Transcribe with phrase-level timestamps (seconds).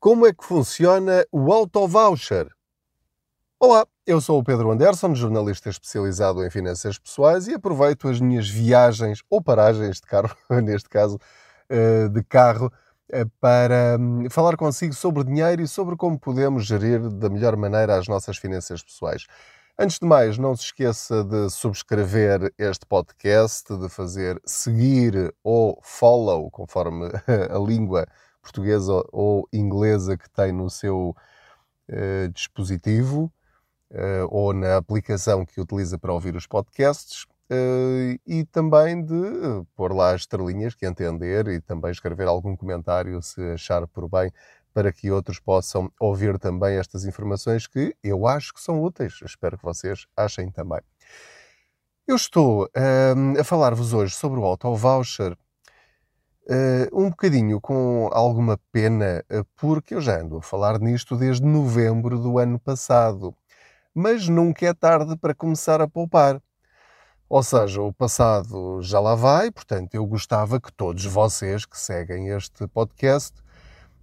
[0.00, 2.46] Como é que funciona o auto-voucher?
[3.58, 8.48] Olá, eu sou o Pedro Anderson, jornalista especializado em finanças pessoais e aproveito as minhas
[8.48, 11.18] viagens ou paragens de carro, neste caso
[11.68, 12.72] eh, de carro,
[13.10, 17.96] eh, para hum, falar consigo sobre dinheiro e sobre como podemos gerir da melhor maneira
[17.96, 19.26] as nossas finanças pessoais.
[19.76, 26.48] Antes de mais, não se esqueça de subscrever este podcast, de fazer seguir ou follow,
[26.52, 27.10] conforme
[27.50, 28.06] a língua
[28.48, 31.14] portuguesa ou inglesa que tem no seu
[31.88, 33.32] uh, dispositivo
[33.90, 37.24] uh, ou na aplicação que utiliza para ouvir os podcasts.
[37.50, 39.14] Uh, e também de
[39.74, 44.30] pôr lá as estrelinhas que entender e também escrever algum comentário se achar por bem
[44.74, 49.18] para que outros possam ouvir também estas informações que eu acho que são úteis.
[49.24, 50.80] Espero que vocês achem também.
[52.06, 55.34] Eu estou uh, a falar-vos hoje sobre o auto-voucher
[56.48, 61.44] uh, um bocadinho com alguma pena, uh, porque eu já ando a falar nisto desde
[61.44, 63.34] novembro do ano passado.
[63.94, 66.40] Mas nunca é tarde para começar a poupar.
[67.28, 72.28] Ou seja, o passado já lá vai, portanto, eu gostava que todos vocês que seguem
[72.28, 73.34] este podcast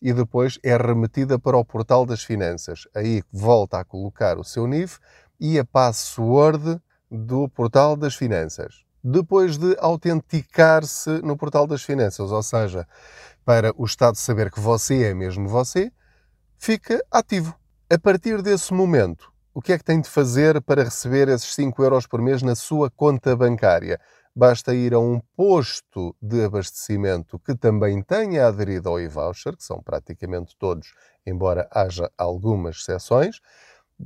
[0.00, 2.86] e depois é remetida para o portal das finanças.
[2.94, 5.00] Aí volta a colocar o seu NIF
[5.40, 8.83] e a password do portal das finanças.
[9.04, 12.88] Depois de autenticar-se no portal das finanças, ou seja,
[13.44, 15.92] para o Estado saber que você é mesmo você,
[16.56, 17.54] fica ativo.
[17.90, 21.82] A partir desse momento, o que é que tem de fazer para receber esses 5
[21.84, 24.00] euros por mês na sua conta bancária?
[24.34, 29.80] basta ir a um posto de abastecimento que também tenha aderido ao e-voucher, que são
[29.80, 30.92] praticamente todos,
[31.24, 33.40] embora haja algumas exceções,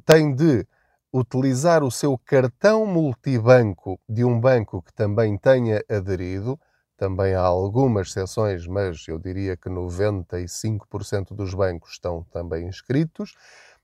[0.05, 0.67] tem de
[1.13, 6.59] utilizar o seu cartão multibanco de um banco que também tenha aderido.
[6.97, 13.35] Também há algumas exceções, mas eu diria que 95% dos bancos estão também inscritos.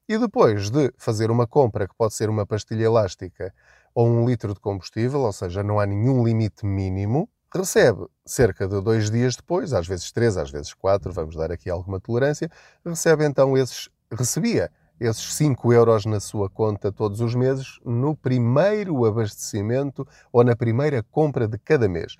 [0.08, 3.54] E depois de fazer uma compra, que pode ser uma pastilha elástica
[3.94, 8.80] ou um litro de combustível, ou seja, não há nenhum limite mínimo, recebe cerca de
[8.82, 12.50] dois dias depois, às vezes três, às vezes quatro, vamos dar aqui alguma tolerância,
[12.84, 19.04] recebe então esses, recebia esses 5 euros na sua conta todos os meses no primeiro
[19.04, 22.16] abastecimento ou na primeira compra de cada mês.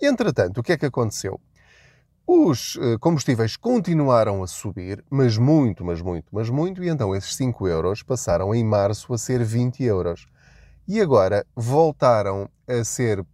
[0.00, 1.40] Entretanto, o que é que aconteceu?
[2.26, 7.36] Os eh, combustíveis continuaram a subir, mas muito, mas muito, mas muito, e então esses
[7.36, 10.26] 5 euros passaram em março a ser 20 euros
[10.88, 13.26] e agora voltaram a ser uh,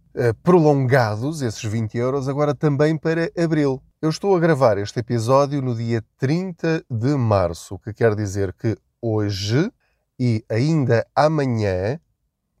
[0.43, 3.81] prolongados, esses 20 euros, agora também para abril.
[4.01, 8.51] Eu estou a gravar este episódio no dia 30 de março, o que quer dizer
[8.51, 9.71] que hoje
[10.19, 11.99] e ainda amanhã,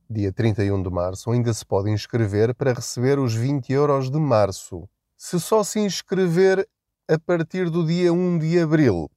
[0.07, 4.87] dia 31 de março, ainda se pode inscrever para receber os 20 euros de março.
[5.17, 6.69] Se só se inscrever
[7.07, 9.09] a partir do dia 1 de abril,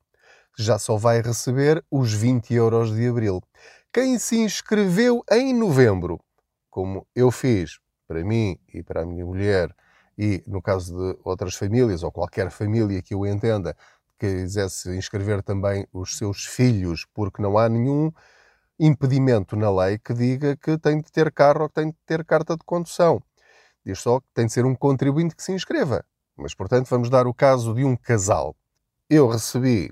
[0.59, 3.43] já só vai receber os 20 euros de abril
[3.93, 6.19] quem se inscreveu em novembro,
[6.71, 9.69] como eu fiz para mim e para a minha mulher,
[10.19, 13.77] e no caso de outras famílias, ou qualquer família que eu entenda,
[14.19, 18.13] que quisesse inscrever também os seus filhos, porque não há nenhum
[18.79, 22.25] impedimento na lei que diga que tem de ter carro ou que tem de ter
[22.25, 23.23] carta de condução.
[23.85, 26.05] Diz só que tem de ser um contribuinte que se inscreva.
[26.37, 28.57] Mas, portanto, vamos dar o caso de um casal.
[29.09, 29.91] Eu recebi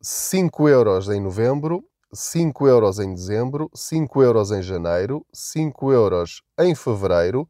[0.00, 1.84] 5 euros em novembro
[2.14, 7.48] 5 euros em dezembro, 5 euros em janeiro, 5 euros em fevereiro,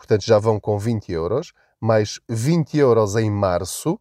[0.00, 4.00] portanto já vão com 20 euros, mais 20 euros em março,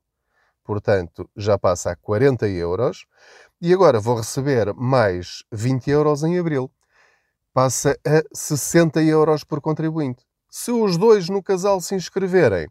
[0.64, 3.06] portanto já passa a 40 euros,
[3.62, 6.72] e agora vou receber mais 20 euros em abril,
[7.54, 10.26] passa a 60 euros por contribuinte.
[10.50, 12.70] Se os dois no casal se inscreverem,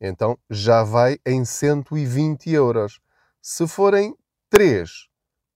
[0.00, 3.00] então já vai em 120 euros.
[3.42, 4.14] Se forem
[4.48, 5.08] três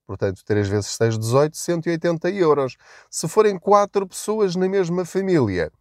[0.04, 2.76] Portanto, 3 vezes 6, 18, 180 euros.
[3.08, 5.72] Se forem 4 pessoas na mesma família,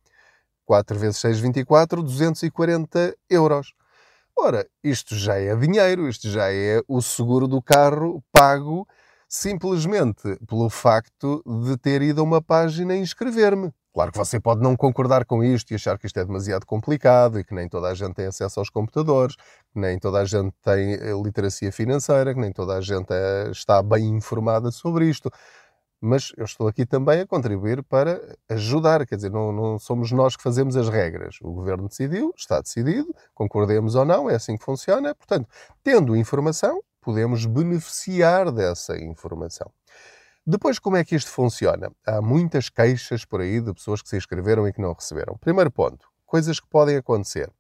[0.72, 3.74] 4 vezes 6, 24, 240 euros.
[4.40, 8.88] Ora, isto já é dinheiro, isto já é o seguro do carro pago
[9.28, 13.74] simplesmente pelo facto de ter ido a uma página e inscrever-me.
[13.94, 17.38] Claro que você pode não concordar com isto e achar que isto é demasiado complicado
[17.38, 20.54] e que nem toda a gente tem acesso aos computadores, que nem toda a gente
[20.64, 25.30] tem eh, literacia financeira, que nem toda a gente eh, está bem informada sobre isto.
[26.04, 28.20] Mas eu estou aqui também a contribuir para
[28.50, 31.38] ajudar, quer dizer, não, não somos nós que fazemos as regras.
[31.42, 35.14] O governo decidiu, está decidido, concordemos ou não, é assim que funciona.
[35.14, 35.48] Portanto,
[35.84, 39.72] tendo informação, podemos beneficiar dessa informação.
[40.46, 41.92] Depois, como é que isto funciona?
[42.04, 45.38] Há muitas queixas por aí de pessoas que se inscreveram e que não receberam.
[45.38, 47.52] Primeiro ponto, coisas que podem acontecer.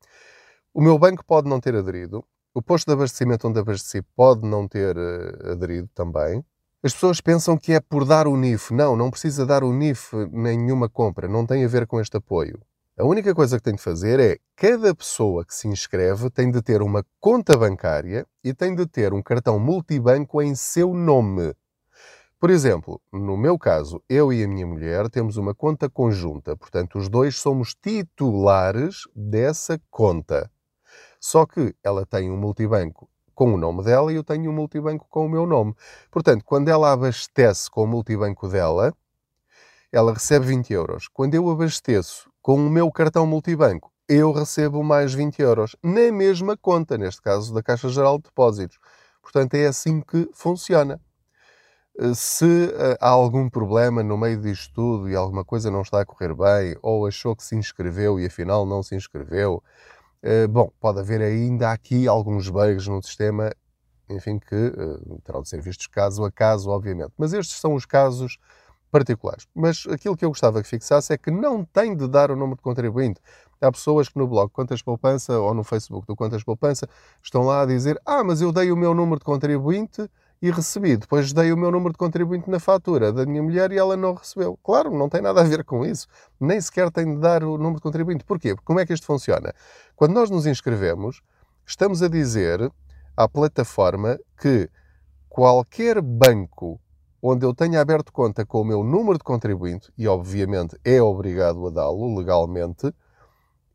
[0.73, 4.67] O meu banco pode não ter aderido, o posto de abastecimento onde abasteci pode não
[4.67, 6.43] ter uh, aderido também.
[6.83, 8.73] As pessoas pensam que é por dar o NIF.
[8.73, 12.59] Não, não precisa dar o NIF nenhuma compra, não tem a ver com este apoio.
[12.97, 16.59] A única coisa que tem de fazer é cada pessoa que se inscreve tem de
[16.59, 21.53] ter uma conta bancária e tem de ter um cartão multibanco em seu nome.
[22.39, 26.97] Por exemplo, no meu caso, eu e a minha mulher temos uma conta conjunta, portanto,
[26.97, 30.49] os dois somos titulares dessa conta.
[31.19, 35.05] Só que ela tem um multibanco com o nome dela e eu tenho um multibanco
[35.09, 35.75] com o meu nome.
[36.09, 38.93] Portanto, quando ela abastece com o multibanco dela,
[39.91, 41.07] ela recebe 20 euros.
[41.07, 46.57] Quando eu abasteço com o meu cartão multibanco, eu recebo mais 20 euros na mesma
[46.57, 48.77] conta, neste caso da Caixa Geral de Depósitos.
[49.21, 50.99] Portanto, é assim que funciona.
[51.99, 56.01] Eh, se eh, há algum problema no meio disto tudo e alguma coisa não está
[56.01, 59.63] a correr bem, ou achou que se inscreveu e afinal não se inscreveu,
[60.49, 63.51] bom, pode haver ainda aqui alguns bugs no sistema,
[64.09, 64.73] enfim, que
[65.23, 67.13] terão de ser vistos caso a caso, obviamente.
[67.17, 68.37] Mas estes são os casos
[68.91, 69.47] particulares.
[69.55, 72.57] Mas aquilo que eu gostava que fixasse é que não tem de dar o número
[72.57, 73.21] de contribuinte.
[73.59, 76.87] Há pessoas que no blog Contas Poupança ou no Facebook do Contas Poupança
[77.23, 80.09] estão lá a dizer: Ah, mas eu dei o meu número de contribuinte
[80.41, 80.97] e recebi.
[80.97, 84.13] Depois dei o meu número de contribuinte na fatura da minha mulher e ela não
[84.13, 84.57] recebeu.
[84.63, 86.07] Claro, não tem nada a ver com isso.
[86.39, 88.23] Nem sequer tem de dar o número de contribuinte.
[88.23, 88.55] Porquê?
[88.55, 89.53] Porque como é que isto funciona?
[89.95, 91.21] Quando nós nos inscrevemos,
[91.65, 92.71] estamos a dizer
[93.15, 94.67] à plataforma que
[95.29, 96.79] qualquer banco
[97.21, 101.67] onde eu tenha aberto conta com o meu número de contribuinte, e obviamente é obrigado
[101.67, 102.91] a dá-lo legalmente,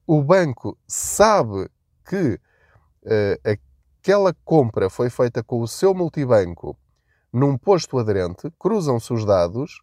[0.05, 1.71] o banco sabe
[2.05, 2.41] que
[3.05, 3.59] uh,
[4.07, 6.79] aquela compra foi feita com o seu multibanco
[7.33, 9.83] num posto aderente, cruzam-se os dados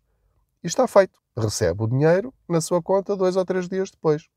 [0.63, 1.19] e está feito.
[1.37, 4.29] Recebe o dinheiro na sua conta dois ou três dias depois.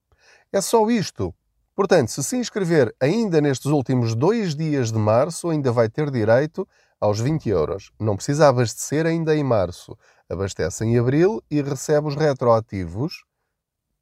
[0.52, 1.32] É só isto.
[1.72, 6.66] Portanto, se se inscrever ainda nestes últimos dois dias de março, ainda vai ter direito
[7.00, 7.92] aos 20 euros.
[8.00, 9.96] Não precisa abastecer ainda em março.
[10.28, 13.24] Abastece em abril e recebe os retroativos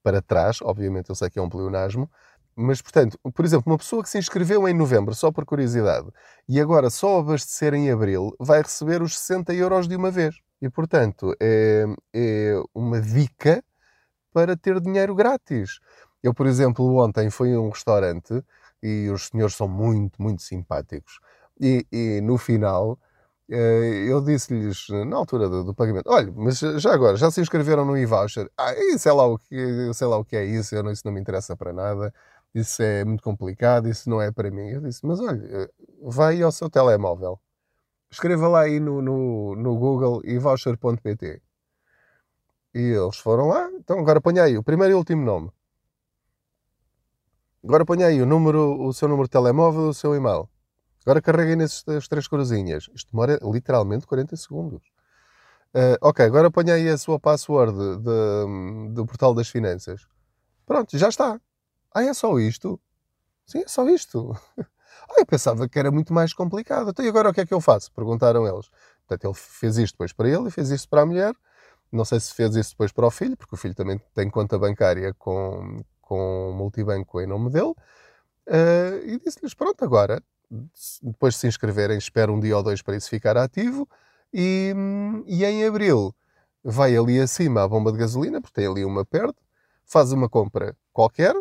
[0.03, 0.63] para trás.
[0.63, 2.11] Obviamente, eu sei que é um pleonasmo,
[2.57, 6.09] mas, portanto, por exemplo, uma pessoa que se inscreveu em novembro, só por curiosidade,
[6.49, 10.37] e agora só abastecer em abril, vai receber os 60 euros de uma vez.
[10.61, 11.85] E, portanto, é,
[12.15, 13.63] é uma dica
[14.33, 15.81] para ter dinheiro grátis.
[16.23, 18.43] Eu, por exemplo, ontem fui a um restaurante
[18.83, 21.21] e os senhores são muito, muito simpáticos.
[21.61, 22.99] E, e no final,
[23.51, 27.85] eh, eu disse-lhes, na altura do, do, pagamento, olha, mas já agora, já se inscreveram
[27.85, 28.51] no e-voucher?
[28.57, 31.21] Ah, sei lá o que, sei lá o que é isso, eu isso não me
[31.21, 32.13] interessa para nada
[32.55, 34.69] isso é muito complicado, isso não é para mim.
[34.69, 35.71] Eu disse, mas olha, eh,
[36.03, 37.41] vai ao seu telemóvel,
[38.11, 41.43] escreva lá aí no, no, no Google e voucher.pt.
[42.75, 45.51] E eles foram lá, então agora ponha aí o primeiro e último nome.
[47.63, 50.49] Agora ponha aí o, número, o seu número de telemóvel o seu e-mail.
[51.05, 52.89] Agora carreguem nesses três corozinhas.
[52.95, 54.83] Isto demora literalmente 40 segundos.
[55.75, 60.07] Uh, ok, agora ponha aí a sua password de, de, do portal das finanças.
[60.67, 61.41] Pronto, já está.
[61.95, 62.81] Ah, é só isto?
[63.47, 64.37] Sim, é só isto.
[65.11, 66.91] Ah, eu pensava que era muito mais complicado.
[66.91, 67.93] Então, e agora o que é que eu faço?
[67.93, 68.71] Perguntaram eles.
[69.07, 71.35] Portanto, ele fez isto depois para ele e fez isto para a mulher.
[71.93, 74.59] Não sei se fez isso depois para o filho, porque o filho também tem conta
[74.59, 77.75] bancária com, com multibanco em nome dele.
[78.49, 80.23] Uh, e disse-lhes: pronto, agora,
[81.03, 83.89] depois de se inscreverem, espero um dia ou dois para isso ficar ativo.
[84.33, 84.75] E,
[85.27, 86.15] e em abril
[86.63, 89.37] vai ali acima à bomba de gasolina, porque tem ali uma perto,
[89.85, 91.35] faz uma compra qualquer,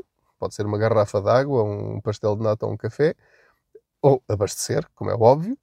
[0.44, 3.16] Pode ser uma garrafa de água, um pastel de nata ou um café.
[4.02, 5.58] Ou abastecer, como é óbvio.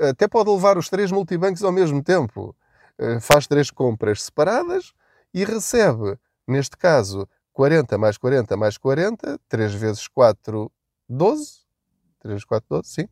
[0.00, 2.56] Até pode levar os três multibancos ao mesmo tempo.
[2.98, 4.92] Eh, faz três compras separadas
[5.32, 10.72] e recebe, neste caso, 40 mais 40 mais 40, 3 vezes 4,
[11.08, 11.60] 12.
[12.18, 13.08] 3 vezes 4, 12, sim.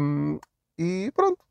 [0.00, 0.38] Um,
[0.78, 1.44] e pronto.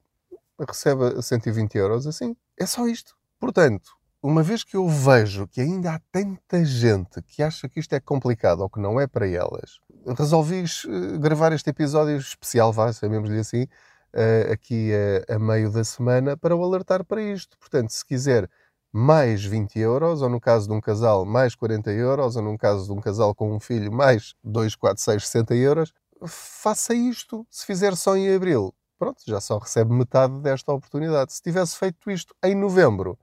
[0.57, 2.33] recebe 120 euros assim.
[2.57, 3.17] É só isto.
[3.37, 3.96] Portanto,
[4.27, 8.00] uma vez que eu vejo que ainda há tanta gente que acha que isto é
[8.01, 9.79] complicado ou que não é para elas,
[10.17, 13.65] resolvi eh, gravar este episódio especial, vá, chamemos-lhe assim,
[14.12, 14.91] eh, aqui
[15.29, 17.57] a, a, meio da semana, para o alertar para isto.
[17.57, 18.50] Portanto, se quiser
[18.91, 22.86] mais 20 euros, ou no caso de um casal, mais 40 euros, ou no caso
[22.86, 25.93] de um casal com um filho, mais 2, 4, 6, 60 euros,
[26.25, 27.48] faça isto.
[27.50, 31.31] Se fizer só em abril, pronto, já só recebe metade desta oportunidade.
[31.31, 33.17] Se tivesse feito isto em novembro,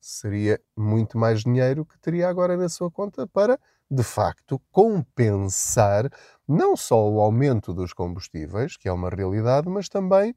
[0.00, 3.58] seria muito mais dinheiro que teria agora na sua conta para,
[3.90, 6.10] de facto, compensar
[6.48, 10.34] não só o aumento dos combustíveis, que é uma realidade, mas também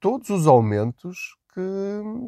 [0.00, 1.60] todos os aumentos que,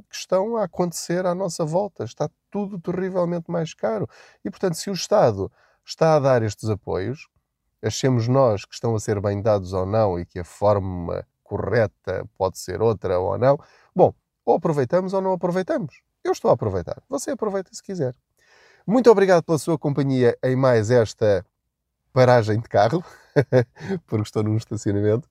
[0.08, 2.04] que, estão a acontecer à nossa volta.
[2.04, 4.08] Está tudo terrivelmente mais caro.
[4.44, 5.50] E, portanto, se o Estado
[5.84, 7.28] está a dar estes apoios,
[7.82, 12.28] achemos nós que estão a ser bem dados ou não e que a forma correta
[12.36, 13.58] pode ser outra ou não,
[13.94, 14.14] bom,
[14.44, 16.02] ou aproveitamos ou não aproveitamos.
[16.24, 17.02] Eu estou a aproveitar.
[17.08, 18.14] Você aproveita se quiser.
[18.86, 21.44] Muito obrigado pela sua companhia em mais esta
[22.12, 23.04] paragem de carro,
[24.06, 25.28] porque estou num estacionamento.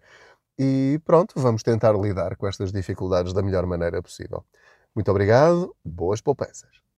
[0.58, 4.46] E pronto, vamos tentar lidar com estas dificuldades da melhor maneira possível.
[4.96, 6.89] Muito obrigado, boas poupanças.